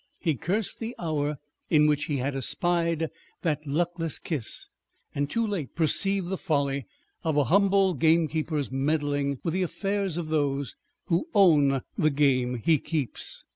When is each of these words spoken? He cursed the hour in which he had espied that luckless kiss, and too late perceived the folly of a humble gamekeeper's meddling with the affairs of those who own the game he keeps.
He 0.17 0.33
cursed 0.33 0.79
the 0.79 0.95
hour 0.97 1.37
in 1.69 1.85
which 1.85 2.05
he 2.05 2.17
had 2.17 2.35
espied 2.35 3.07
that 3.43 3.67
luckless 3.67 4.17
kiss, 4.17 4.67
and 5.13 5.29
too 5.29 5.45
late 5.45 5.75
perceived 5.75 6.29
the 6.29 6.39
folly 6.39 6.87
of 7.23 7.37
a 7.37 7.43
humble 7.53 7.93
gamekeeper's 7.93 8.71
meddling 8.71 9.37
with 9.43 9.53
the 9.53 9.61
affairs 9.61 10.17
of 10.17 10.29
those 10.29 10.73
who 11.05 11.27
own 11.35 11.83
the 11.99 12.09
game 12.09 12.55
he 12.55 12.79
keeps. 12.79 13.43